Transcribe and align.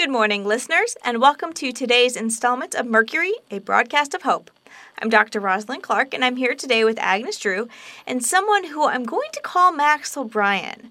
Good 0.00 0.10
morning, 0.10 0.46
listeners, 0.46 0.96
and 1.04 1.20
welcome 1.20 1.52
to 1.52 1.72
today's 1.72 2.16
installment 2.16 2.74
of 2.74 2.86
Mercury, 2.86 3.34
a 3.50 3.58
broadcast 3.58 4.14
of 4.14 4.22
hope. 4.22 4.50
I'm 4.98 5.10
Dr. 5.10 5.40
Rosalind 5.40 5.82
Clark, 5.82 6.14
and 6.14 6.24
I'm 6.24 6.36
here 6.36 6.54
today 6.54 6.84
with 6.84 6.98
Agnes 6.98 7.38
Drew 7.38 7.68
and 8.06 8.24
someone 8.24 8.64
who 8.64 8.86
I'm 8.86 9.04
going 9.04 9.28
to 9.34 9.42
call 9.42 9.72
Max 9.72 10.16
O'Brien. 10.16 10.90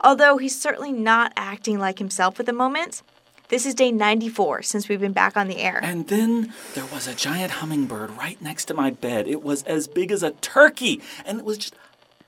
Although 0.00 0.38
he's 0.38 0.60
certainly 0.60 0.90
not 0.90 1.32
acting 1.36 1.78
like 1.78 2.00
himself 2.00 2.40
at 2.40 2.46
the 2.46 2.52
moment, 2.52 3.04
this 3.48 3.64
is 3.64 3.76
day 3.76 3.92
94 3.92 4.62
since 4.62 4.88
we've 4.88 5.00
been 5.00 5.12
back 5.12 5.36
on 5.36 5.46
the 5.46 5.58
air. 5.58 5.78
And 5.80 6.08
then 6.08 6.52
there 6.74 6.86
was 6.86 7.06
a 7.06 7.14
giant 7.14 7.52
hummingbird 7.52 8.10
right 8.18 8.42
next 8.42 8.64
to 8.64 8.74
my 8.74 8.90
bed. 8.90 9.28
It 9.28 9.44
was 9.44 9.62
as 9.62 9.86
big 9.86 10.10
as 10.10 10.24
a 10.24 10.32
turkey, 10.32 11.00
and 11.24 11.38
it 11.38 11.44
was 11.44 11.58
just 11.58 11.76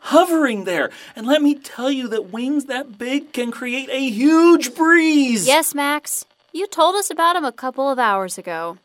hovering 0.01 0.64
there. 0.64 0.91
And 1.14 1.27
let 1.27 1.43
me 1.43 1.55
tell 1.55 1.91
you 1.91 2.09
that 2.09 2.32
wings 2.32 2.67
that 2.67 2.99
big 2.99 3.32
can 3.32 3.50
create 3.50 3.89
a 3.91 4.09
huge 4.11 4.75
breeze. 4.75 5.46
Yes, 5.46 5.75
Max. 5.75 6.25
You 6.53 6.67
told 6.67 6.96
us 6.96 7.11
about 7.11 7.36
him 7.36 7.45
a 7.45 7.53
couple 7.53 7.89
of 7.89 7.99
hours 7.99 8.36
ago. 8.36 8.79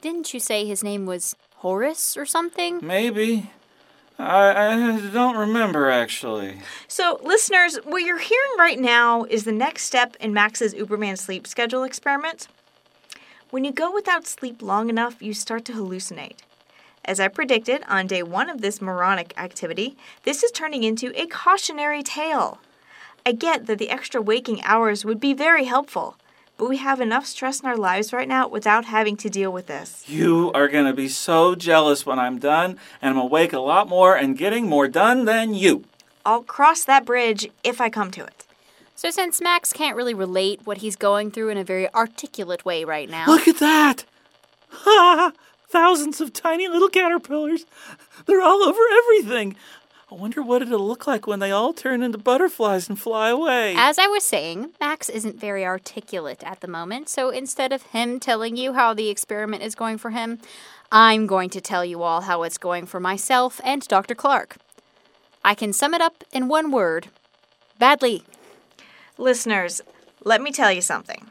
Didn't 0.00 0.34
you 0.34 0.40
say 0.40 0.66
his 0.66 0.82
name 0.82 1.06
was 1.06 1.36
Horace 1.56 2.16
or 2.16 2.26
something? 2.26 2.80
Maybe. 2.82 3.50
I, 4.18 4.72
I 4.72 5.10
don't 5.12 5.36
remember 5.36 5.90
actually. 5.90 6.60
So, 6.88 7.20
listeners, 7.22 7.76
what 7.84 8.02
you're 8.02 8.18
hearing 8.18 8.58
right 8.58 8.78
now 8.78 9.24
is 9.24 9.44
the 9.44 9.52
next 9.52 9.82
step 9.82 10.16
in 10.20 10.32
Max's 10.32 10.74
Uberman 10.74 11.18
sleep 11.18 11.46
schedule 11.46 11.84
experiment. 11.84 12.48
When 13.50 13.64
you 13.64 13.72
go 13.72 13.92
without 13.92 14.26
sleep 14.26 14.62
long 14.62 14.88
enough, 14.88 15.22
you 15.22 15.34
start 15.34 15.64
to 15.66 15.72
hallucinate. 15.72 16.38
As 17.06 17.20
I 17.20 17.28
predicted 17.28 17.84
on 17.88 18.08
day 18.08 18.24
one 18.24 18.50
of 18.50 18.60
this 18.60 18.82
moronic 18.82 19.32
activity, 19.38 19.96
this 20.24 20.42
is 20.42 20.50
turning 20.50 20.82
into 20.82 21.12
a 21.14 21.28
cautionary 21.28 22.02
tale. 22.02 22.58
I 23.24 23.30
get 23.30 23.66
that 23.66 23.78
the 23.78 23.90
extra 23.90 24.20
waking 24.20 24.60
hours 24.64 25.04
would 25.04 25.20
be 25.20 25.32
very 25.32 25.66
helpful, 25.66 26.16
but 26.58 26.68
we 26.68 26.78
have 26.78 27.00
enough 27.00 27.24
stress 27.24 27.60
in 27.60 27.68
our 27.68 27.76
lives 27.76 28.12
right 28.12 28.26
now 28.26 28.48
without 28.48 28.86
having 28.86 29.16
to 29.18 29.30
deal 29.30 29.52
with 29.52 29.68
this. 29.68 30.02
You 30.08 30.50
are 30.52 30.66
going 30.66 30.86
to 30.86 30.92
be 30.92 31.06
so 31.06 31.54
jealous 31.54 32.04
when 32.04 32.18
I'm 32.18 32.40
done, 32.40 32.76
and 33.00 33.12
I'm 33.12 33.18
awake 33.18 33.52
a 33.52 33.60
lot 33.60 33.88
more 33.88 34.16
and 34.16 34.36
getting 34.36 34.68
more 34.68 34.88
done 34.88 35.26
than 35.26 35.54
you. 35.54 35.84
I'll 36.24 36.42
cross 36.42 36.82
that 36.84 37.04
bridge 37.04 37.48
if 37.62 37.80
I 37.80 37.88
come 37.88 38.10
to 38.12 38.24
it. 38.24 38.44
So, 38.96 39.10
since 39.10 39.40
Max 39.40 39.72
can't 39.72 39.96
really 39.96 40.14
relate 40.14 40.62
what 40.64 40.78
he's 40.78 40.96
going 40.96 41.30
through 41.30 41.50
in 41.50 41.58
a 41.58 41.62
very 41.62 41.92
articulate 41.94 42.64
way 42.64 42.82
right 42.82 43.08
now, 43.08 43.26
Look 43.26 43.46
at 43.46 43.60
that! 43.60 44.04
Ha! 44.70 45.32
Thousands 45.68 46.20
of 46.20 46.32
tiny 46.32 46.68
little 46.68 46.88
caterpillars. 46.88 47.66
They're 48.26 48.42
all 48.42 48.62
over 48.62 48.80
everything. 48.92 49.56
I 50.10 50.14
wonder 50.14 50.40
what 50.40 50.62
it'll 50.62 50.86
look 50.86 51.08
like 51.08 51.26
when 51.26 51.40
they 51.40 51.50
all 51.50 51.72
turn 51.72 52.00
into 52.00 52.16
butterflies 52.18 52.88
and 52.88 52.98
fly 52.98 53.28
away. 53.30 53.74
as 53.76 53.98
I 53.98 54.06
was 54.06 54.24
saying, 54.24 54.70
Max 54.80 55.08
isn't 55.08 55.40
very 55.40 55.64
articulate 55.64 56.44
at 56.44 56.60
the 56.60 56.68
moment, 56.68 57.08
so 57.08 57.30
instead 57.30 57.72
of 57.72 57.82
him 57.82 58.20
telling 58.20 58.56
you 58.56 58.74
how 58.74 58.94
the 58.94 59.08
experiment 59.08 59.64
is 59.64 59.74
going 59.74 59.98
for 59.98 60.10
him, 60.10 60.38
I'm 60.92 61.26
going 61.26 61.50
to 61.50 61.60
tell 61.60 61.84
you 61.84 62.04
all 62.04 62.20
how 62.20 62.44
it's 62.44 62.56
going 62.56 62.86
for 62.86 63.00
myself 63.00 63.60
and 63.64 63.82
Dr. 63.88 64.14
Clark. 64.14 64.58
I 65.44 65.54
can 65.54 65.72
sum 65.72 65.92
it 65.92 66.00
up 66.00 66.22
in 66.32 66.46
one 66.46 66.70
word 66.70 67.08
badly. 67.80 68.22
Listeners, 69.18 69.80
let 70.24 70.40
me 70.40 70.52
tell 70.52 70.70
you 70.70 70.82
something. 70.82 71.26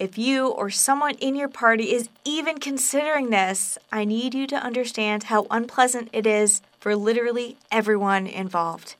If 0.00 0.16
you 0.16 0.48
or 0.48 0.70
someone 0.70 1.16
in 1.16 1.36
your 1.36 1.50
party 1.50 1.92
is 1.92 2.08
even 2.24 2.58
considering 2.58 3.28
this, 3.28 3.76
I 3.92 4.06
need 4.06 4.32
you 4.32 4.46
to 4.46 4.56
understand 4.56 5.24
how 5.24 5.46
unpleasant 5.50 6.08
it 6.14 6.26
is 6.26 6.62
for 6.78 6.96
literally 6.96 7.58
everyone 7.70 8.26
involved. 8.26 8.94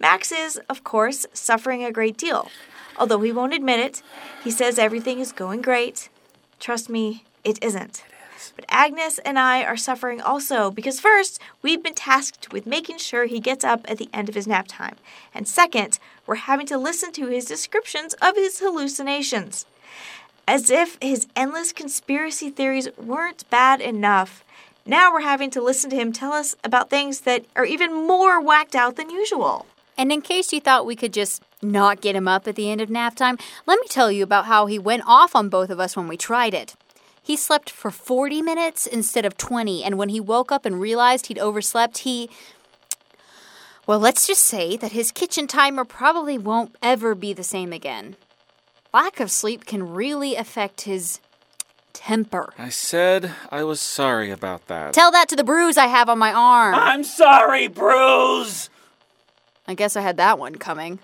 Max 0.00 0.32
is, 0.32 0.58
of 0.70 0.82
course, 0.84 1.26
suffering 1.34 1.84
a 1.84 1.92
great 1.92 2.16
deal. 2.16 2.48
Although 2.96 3.20
he 3.20 3.30
won't 3.30 3.52
admit 3.52 3.78
it, 3.80 4.02
he 4.42 4.50
says 4.50 4.78
everything 4.78 5.18
is 5.18 5.32
going 5.32 5.60
great. 5.60 6.08
Trust 6.58 6.88
me, 6.88 7.24
it 7.44 7.62
isn't. 7.62 8.02
But 8.56 8.64
Agnes 8.70 9.18
and 9.26 9.38
I 9.38 9.64
are 9.64 9.76
suffering 9.76 10.22
also 10.22 10.70
because 10.70 10.98
first, 10.98 11.38
we've 11.60 11.82
been 11.82 11.94
tasked 11.94 12.54
with 12.54 12.66
making 12.66 12.96
sure 12.96 13.26
he 13.26 13.38
gets 13.38 13.64
up 13.64 13.84
at 13.86 13.98
the 13.98 14.08
end 14.14 14.30
of 14.30 14.34
his 14.34 14.46
nap 14.46 14.64
time. 14.66 14.96
And 15.34 15.46
second, 15.46 15.98
we're 16.26 16.36
having 16.36 16.66
to 16.68 16.78
listen 16.78 17.12
to 17.12 17.26
his 17.26 17.44
descriptions 17.44 18.14
of 18.14 18.34
his 18.34 18.60
hallucinations. 18.60 19.66
As 20.48 20.70
if 20.70 20.96
his 21.02 21.26
endless 21.36 21.74
conspiracy 21.74 22.48
theories 22.48 22.88
weren't 22.96 23.44
bad 23.50 23.82
enough, 23.82 24.42
now 24.86 25.12
we're 25.12 25.20
having 25.20 25.50
to 25.50 25.60
listen 25.60 25.90
to 25.90 25.96
him 25.96 26.10
tell 26.10 26.32
us 26.32 26.56
about 26.64 26.88
things 26.88 27.20
that 27.20 27.44
are 27.54 27.66
even 27.66 27.92
more 27.92 28.40
whacked 28.40 28.74
out 28.74 28.96
than 28.96 29.10
usual. 29.10 29.66
And 29.98 30.10
in 30.10 30.22
case 30.22 30.50
you 30.50 30.58
thought 30.58 30.86
we 30.86 30.96
could 30.96 31.12
just 31.12 31.42
not 31.60 32.00
get 32.00 32.16
him 32.16 32.26
up 32.26 32.48
at 32.48 32.56
the 32.56 32.70
end 32.70 32.80
of 32.80 32.88
nap 32.88 33.14
time, 33.14 33.36
let 33.66 33.78
me 33.78 33.86
tell 33.88 34.10
you 34.10 34.24
about 34.24 34.46
how 34.46 34.64
he 34.64 34.78
went 34.78 35.02
off 35.04 35.36
on 35.36 35.50
both 35.50 35.68
of 35.68 35.80
us 35.80 35.98
when 35.98 36.08
we 36.08 36.16
tried 36.16 36.54
it. 36.54 36.74
He 37.22 37.36
slept 37.36 37.68
for 37.68 37.90
40 37.90 38.40
minutes 38.40 38.86
instead 38.86 39.26
of 39.26 39.36
20, 39.36 39.84
and 39.84 39.98
when 39.98 40.08
he 40.08 40.18
woke 40.18 40.50
up 40.50 40.64
and 40.64 40.80
realized 40.80 41.26
he'd 41.26 41.38
overslept, 41.38 41.98
he. 41.98 42.30
Well, 43.86 43.98
let's 43.98 44.26
just 44.26 44.44
say 44.44 44.78
that 44.78 44.92
his 44.92 45.12
kitchen 45.12 45.46
timer 45.46 45.84
probably 45.84 46.38
won't 46.38 46.74
ever 46.82 47.14
be 47.14 47.34
the 47.34 47.44
same 47.44 47.70
again. 47.70 48.16
Lack 48.94 49.20
of 49.20 49.30
sleep 49.30 49.66
can 49.66 49.92
really 49.92 50.34
affect 50.34 50.82
his 50.82 51.20
temper. 51.92 52.54
I 52.56 52.70
said 52.70 53.32
I 53.50 53.62
was 53.62 53.80
sorry 53.80 54.30
about 54.30 54.66
that. 54.68 54.94
Tell 54.94 55.10
that 55.10 55.28
to 55.28 55.36
the 55.36 55.44
bruise 55.44 55.76
I 55.76 55.88
have 55.88 56.08
on 56.08 56.18
my 56.18 56.32
arm. 56.32 56.74
I'm 56.74 57.04
sorry, 57.04 57.68
bruise! 57.68 58.70
I 59.66 59.74
guess 59.74 59.94
I 59.94 60.00
had 60.00 60.16
that 60.16 60.38
one 60.38 60.54
coming. 60.54 61.00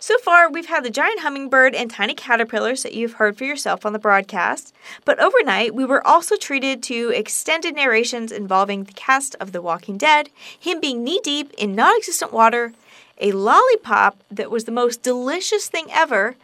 So 0.00 0.18
far, 0.18 0.50
we've 0.50 0.66
had 0.66 0.82
the 0.82 0.90
giant 0.90 1.20
hummingbird 1.20 1.76
and 1.76 1.88
tiny 1.88 2.14
caterpillars 2.14 2.82
that 2.82 2.92
you've 2.92 3.12
heard 3.14 3.38
for 3.38 3.44
yourself 3.44 3.86
on 3.86 3.92
the 3.92 4.00
broadcast. 4.00 4.74
But 5.04 5.20
overnight, 5.20 5.76
we 5.76 5.84
were 5.84 6.04
also 6.04 6.34
treated 6.34 6.82
to 6.84 7.10
extended 7.10 7.76
narrations 7.76 8.32
involving 8.32 8.82
the 8.82 8.94
cast 8.94 9.36
of 9.36 9.52
The 9.52 9.62
Walking 9.62 9.96
Dead, 9.96 10.28
him 10.58 10.80
being 10.80 11.04
knee 11.04 11.20
deep 11.22 11.52
in 11.56 11.76
non 11.76 11.96
existent 11.96 12.32
water, 12.32 12.72
a 13.20 13.30
lollipop 13.30 14.18
that 14.28 14.50
was 14.50 14.64
the 14.64 14.72
most 14.72 15.04
delicious 15.04 15.68
thing 15.68 15.86
ever, 15.92 16.34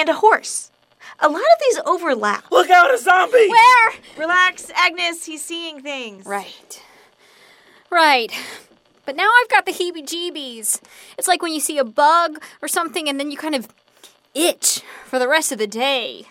and 0.00 0.08
a 0.08 0.14
horse. 0.14 0.70
A 1.20 1.28
lot 1.28 1.42
of 1.42 1.60
these 1.60 1.78
overlap. 1.84 2.50
Look 2.50 2.70
out, 2.70 2.92
a 2.92 2.98
zombie! 2.98 3.48
Where? 3.48 3.92
Relax, 4.16 4.70
Agnes, 4.74 5.26
he's 5.26 5.44
seeing 5.44 5.82
things. 5.82 6.24
Right. 6.24 6.82
Right. 7.90 8.32
But 9.04 9.16
now 9.16 9.28
I've 9.40 9.50
got 9.50 9.66
the 9.66 9.72
heebie 9.72 10.06
jeebies. 10.06 10.80
It's 11.18 11.28
like 11.28 11.42
when 11.42 11.52
you 11.52 11.60
see 11.60 11.78
a 11.78 11.84
bug 11.84 12.42
or 12.62 12.68
something 12.68 13.08
and 13.08 13.20
then 13.20 13.30
you 13.30 13.36
kind 13.36 13.54
of 13.54 13.68
itch 14.34 14.82
for 15.04 15.18
the 15.18 15.28
rest 15.28 15.52
of 15.52 15.58
the 15.58 15.66
day. 15.66 16.26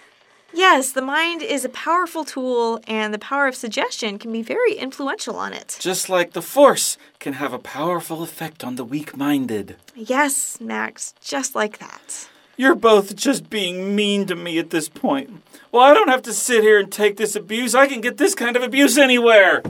Yes, 0.52 0.92
the 0.92 1.02
mind 1.04 1.44
is 1.44 1.64
a 1.64 1.70
powerful 1.70 2.26
tool, 2.26 2.80
and 2.88 3.14
the 3.14 3.20
power 3.20 3.46
of 3.46 3.54
suggestion 3.54 4.18
can 4.18 4.32
be 4.32 4.42
very 4.42 4.74
influential 4.74 5.36
on 5.36 5.54
it. 5.54 5.78
Just 5.80 6.10
like 6.10 6.34
the 6.34 6.42
Force 6.42 6.98
can 7.20 7.34
have 7.34 7.54
a 7.54 7.60
powerful 7.60 8.24
effect 8.24 8.64
on 8.64 8.76
the 8.76 8.84
weak 8.84 9.16
minded. 9.16 9.76
Yes, 9.94 10.60
Max, 10.60 11.14
just 11.22 11.54
like 11.54 11.78
that. 11.78 12.28
You're 12.60 12.76
both 12.76 13.16
just 13.16 13.50
being 13.50 13.96
mean 13.96 14.26
to 14.26 14.36
me 14.36 14.60
at 14.60 14.70
this 14.70 14.90
point. 14.90 15.44
Well, 15.72 15.82
I 15.82 15.94
don't 15.94 16.10
have 16.10 16.24
to 16.24 16.34
sit 16.34 16.62
here 16.62 16.78
and 16.78 16.92
take 16.92 17.16
this 17.16 17.34
abuse. 17.34 17.74
I 17.74 17.88
can 17.88 18.02
get 18.02 18.18
this 18.18 18.36
kind 18.36 18.58
of 18.58 18.64
abuse 18.64 18.98
anywhere. 18.98 19.64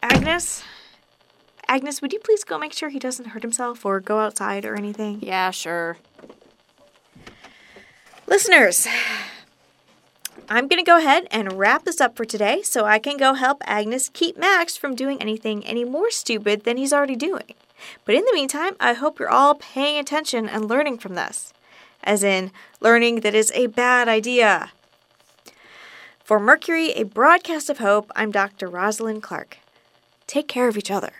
Agnes? 0.00 0.62
Agnes, 1.66 2.00
would 2.00 2.12
you 2.12 2.20
please 2.20 2.44
go 2.44 2.56
make 2.56 2.72
sure 2.72 2.88
he 2.88 3.00
doesn't 3.00 3.30
hurt 3.30 3.42
himself 3.42 3.84
or 3.84 3.98
go 3.98 4.20
outside 4.20 4.64
or 4.64 4.76
anything? 4.76 5.18
Yeah, 5.20 5.50
sure. 5.50 5.96
Listeners, 8.28 8.86
I'm 10.48 10.68
going 10.68 10.78
to 10.78 10.88
go 10.88 10.98
ahead 10.98 11.26
and 11.32 11.54
wrap 11.54 11.84
this 11.84 12.00
up 12.00 12.16
for 12.16 12.24
today 12.24 12.62
so 12.62 12.84
I 12.84 13.00
can 13.00 13.16
go 13.16 13.34
help 13.34 13.60
Agnes 13.66 14.08
keep 14.08 14.38
Max 14.38 14.76
from 14.76 14.94
doing 14.94 15.20
anything 15.20 15.66
any 15.66 15.84
more 15.84 16.12
stupid 16.12 16.62
than 16.62 16.76
he's 16.76 16.92
already 16.92 17.16
doing. 17.16 17.54
But 18.04 18.14
in 18.14 18.24
the 18.24 18.34
meantime, 18.34 18.76
I 18.80 18.92
hope 18.92 19.18
you're 19.18 19.30
all 19.30 19.54
paying 19.54 19.98
attention 19.98 20.48
and 20.48 20.68
learning 20.68 20.98
from 20.98 21.14
this. 21.14 21.52
As 22.02 22.22
in, 22.22 22.50
learning 22.80 23.20
that 23.20 23.34
is 23.34 23.52
a 23.54 23.66
bad 23.66 24.08
idea. 24.08 24.72
For 26.24 26.38
Mercury, 26.38 26.90
a 26.92 27.04
broadcast 27.04 27.68
of 27.68 27.78
hope, 27.78 28.10
I'm 28.14 28.30
Dr. 28.30 28.68
Rosalind 28.68 29.22
Clark. 29.22 29.58
Take 30.26 30.48
care 30.48 30.68
of 30.68 30.76
each 30.76 30.90
other. 30.90 31.12